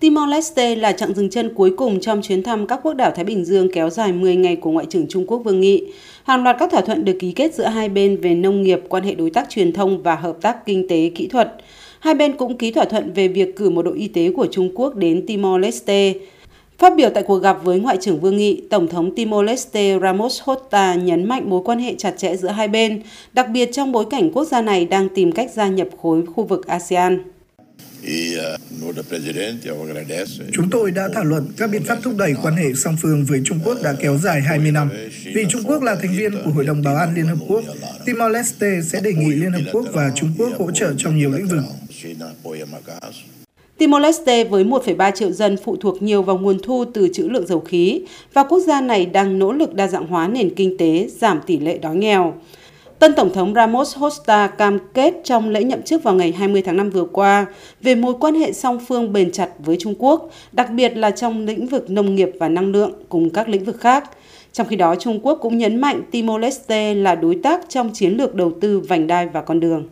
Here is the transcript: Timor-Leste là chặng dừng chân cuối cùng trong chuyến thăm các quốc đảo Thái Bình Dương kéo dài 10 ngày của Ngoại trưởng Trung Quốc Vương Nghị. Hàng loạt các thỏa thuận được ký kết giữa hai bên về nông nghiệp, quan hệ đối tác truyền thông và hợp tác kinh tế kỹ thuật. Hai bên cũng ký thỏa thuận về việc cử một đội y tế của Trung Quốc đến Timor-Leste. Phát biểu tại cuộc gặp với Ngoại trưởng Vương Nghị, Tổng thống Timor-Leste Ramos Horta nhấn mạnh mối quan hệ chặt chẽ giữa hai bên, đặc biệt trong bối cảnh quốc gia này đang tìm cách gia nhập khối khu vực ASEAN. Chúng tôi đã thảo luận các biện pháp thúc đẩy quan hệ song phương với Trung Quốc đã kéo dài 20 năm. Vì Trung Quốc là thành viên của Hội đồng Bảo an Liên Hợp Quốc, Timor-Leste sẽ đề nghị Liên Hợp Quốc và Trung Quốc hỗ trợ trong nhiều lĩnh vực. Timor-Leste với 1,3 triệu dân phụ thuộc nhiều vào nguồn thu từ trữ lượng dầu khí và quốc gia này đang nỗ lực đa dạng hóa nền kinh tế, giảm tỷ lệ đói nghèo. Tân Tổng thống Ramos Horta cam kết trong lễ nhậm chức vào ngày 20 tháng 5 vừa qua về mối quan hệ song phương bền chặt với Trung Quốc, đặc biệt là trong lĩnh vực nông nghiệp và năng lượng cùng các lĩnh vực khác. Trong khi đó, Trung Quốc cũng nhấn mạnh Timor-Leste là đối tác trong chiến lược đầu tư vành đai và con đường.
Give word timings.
Timor-Leste 0.00 0.80
là 0.80 0.92
chặng 0.92 1.14
dừng 1.14 1.30
chân 1.30 1.54
cuối 1.54 1.74
cùng 1.76 2.00
trong 2.00 2.22
chuyến 2.22 2.42
thăm 2.42 2.66
các 2.66 2.80
quốc 2.82 2.94
đảo 2.94 3.10
Thái 3.10 3.24
Bình 3.24 3.44
Dương 3.44 3.68
kéo 3.72 3.90
dài 3.90 4.12
10 4.12 4.36
ngày 4.36 4.56
của 4.56 4.70
Ngoại 4.70 4.86
trưởng 4.90 5.06
Trung 5.08 5.26
Quốc 5.26 5.38
Vương 5.38 5.60
Nghị. 5.60 5.84
Hàng 6.24 6.42
loạt 6.44 6.56
các 6.58 6.70
thỏa 6.70 6.80
thuận 6.80 7.04
được 7.04 7.16
ký 7.20 7.32
kết 7.32 7.54
giữa 7.54 7.66
hai 7.66 7.88
bên 7.88 8.16
về 8.16 8.34
nông 8.34 8.62
nghiệp, 8.62 8.80
quan 8.88 9.04
hệ 9.04 9.14
đối 9.14 9.30
tác 9.30 9.50
truyền 9.50 9.72
thông 9.72 10.02
và 10.02 10.14
hợp 10.14 10.36
tác 10.40 10.66
kinh 10.66 10.88
tế 10.88 11.10
kỹ 11.14 11.26
thuật. 11.26 11.54
Hai 12.00 12.14
bên 12.14 12.36
cũng 12.36 12.58
ký 12.58 12.70
thỏa 12.72 12.84
thuận 12.84 13.12
về 13.12 13.28
việc 13.28 13.56
cử 13.56 13.70
một 13.70 13.82
đội 13.82 13.98
y 13.98 14.08
tế 14.08 14.30
của 14.36 14.46
Trung 14.46 14.70
Quốc 14.74 14.94
đến 14.94 15.24
Timor-Leste. 15.26 16.14
Phát 16.78 16.96
biểu 16.96 17.10
tại 17.10 17.22
cuộc 17.22 17.38
gặp 17.38 17.58
với 17.64 17.80
Ngoại 17.80 17.96
trưởng 18.00 18.20
Vương 18.20 18.36
Nghị, 18.36 18.62
Tổng 18.70 18.88
thống 18.88 19.14
Timor-Leste 19.14 20.00
Ramos 20.00 20.42
Horta 20.42 20.94
nhấn 20.94 21.24
mạnh 21.24 21.50
mối 21.50 21.62
quan 21.64 21.78
hệ 21.78 21.94
chặt 21.98 22.14
chẽ 22.16 22.36
giữa 22.36 22.48
hai 22.48 22.68
bên, 22.68 23.02
đặc 23.32 23.46
biệt 23.52 23.72
trong 23.72 23.92
bối 23.92 24.04
cảnh 24.10 24.30
quốc 24.32 24.44
gia 24.44 24.62
này 24.62 24.84
đang 24.84 25.08
tìm 25.08 25.32
cách 25.32 25.50
gia 25.54 25.68
nhập 25.68 25.88
khối 26.02 26.26
khu 26.26 26.44
vực 26.44 26.66
ASEAN. 26.66 27.22
Chúng 30.52 30.70
tôi 30.70 30.90
đã 30.90 31.08
thảo 31.14 31.24
luận 31.24 31.46
các 31.56 31.70
biện 31.70 31.84
pháp 31.84 31.98
thúc 32.02 32.14
đẩy 32.18 32.34
quan 32.42 32.56
hệ 32.56 32.64
song 32.74 32.96
phương 33.02 33.24
với 33.24 33.40
Trung 33.44 33.58
Quốc 33.64 33.82
đã 33.82 33.94
kéo 34.00 34.18
dài 34.18 34.40
20 34.40 34.70
năm. 34.70 34.90
Vì 35.34 35.44
Trung 35.48 35.62
Quốc 35.64 35.82
là 35.82 35.94
thành 35.94 36.16
viên 36.16 36.32
của 36.44 36.50
Hội 36.50 36.64
đồng 36.64 36.82
Bảo 36.82 36.96
an 36.96 37.14
Liên 37.14 37.26
Hợp 37.26 37.38
Quốc, 37.48 37.64
Timor-Leste 38.06 38.82
sẽ 38.82 39.00
đề 39.00 39.12
nghị 39.12 39.34
Liên 39.34 39.52
Hợp 39.52 39.70
Quốc 39.72 39.86
và 39.92 40.10
Trung 40.14 40.30
Quốc 40.38 40.48
hỗ 40.58 40.70
trợ 40.70 40.92
trong 40.98 41.18
nhiều 41.18 41.30
lĩnh 41.30 41.46
vực. 41.46 41.62
Timor-Leste 43.78 44.48
với 44.48 44.64
1,3 44.64 45.10
triệu 45.14 45.32
dân 45.32 45.56
phụ 45.64 45.76
thuộc 45.76 46.02
nhiều 46.02 46.22
vào 46.22 46.38
nguồn 46.38 46.58
thu 46.62 46.84
từ 46.94 47.08
trữ 47.12 47.28
lượng 47.28 47.46
dầu 47.46 47.60
khí 47.60 48.00
và 48.32 48.42
quốc 48.42 48.60
gia 48.60 48.80
này 48.80 49.06
đang 49.06 49.38
nỗ 49.38 49.52
lực 49.52 49.74
đa 49.74 49.88
dạng 49.88 50.06
hóa 50.06 50.28
nền 50.28 50.54
kinh 50.54 50.76
tế, 50.78 51.08
giảm 51.20 51.40
tỷ 51.46 51.58
lệ 51.58 51.78
đói 51.78 51.96
nghèo. 51.96 52.34
Tân 52.98 53.14
Tổng 53.14 53.32
thống 53.32 53.54
Ramos 53.54 53.96
Horta 53.96 54.46
cam 54.46 54.78
kết 54.94 55.14
trong 55.24 55.48
lễ 55.48 55.64
nhậm 55.64 55.82
chức 55.82 56.02
vào 56.02 56.14
ngày 56.14 56.32
20 56.32 56.62
tháng 56.62 56.76
5 56.76 56.90
vừa 56.90 57.04
qua 57.04 57.46
về 57.80 57.94
mối 57.94 58.14
quan 58.20 58.34
hệ 58.34 58.52
song 58.52 58.78
phương 58.88 59.12
bền 59.12 59.32
chặt 59.32 59.48
với 59.58 59.76
Trung 59.80 59.94
Quốc, 59.98 60.30
đặc 60.52 60.70
biệt 60.70 60.96
là 60.96 61.10
trong 61.10 61.46
lĩnh 61.46 61.66
vực 61.66 61.90
nông 61.90 62.14
nghiệp 62.14 62.30
và 62.40 62.48
năng 62.48 62.72
lượng 62.72 62.92
cùng 63.08 63.30
các 63.30 63.48
lĩnh 63.48 63.64
vực 63.64 63.80
khác. 63.80 64.10
Trong 64.52 64.66
khi 64.66 64.76
đó, 64.76 64.94
Trung 64.94 65.20
Quốc 65.22 65.38
cũng 65.42 65.58
nhấn 65.58 65.80
mạnh 65.80 66.02
Timor-Leste 66.10 67.02
là 67.02 67.14
đối 67.14 67.34
tác 67.34 67.60
trong 67.68 67.90
chiến 67.94 68.12
lược 68.12 68.34
đầu 68.34 68.52
tư 68.60 68.80
vành 68.80 69.06
đai 69.06 69.26
và 69.26 69.40
con 69.42 69.60
đường. 69.60 69.88